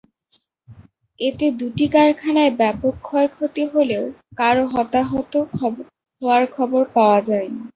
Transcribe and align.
এতে 1.19 1.45
দুটি 1.59 1.85
কারখানায় 1.93 2.53
ব্যাপক 2.59 2.93
ক্ষয়ক্ষতি 3.01 3.63
হলেও 3.73 4.03
কারও 4.39 4.63
হতাহত 4.73 5.33
হওয়ার 6.21 6.43
খবর 6.55 6.81
পাওয়া 6.95 7.19
যায়নি। 7.29 7.61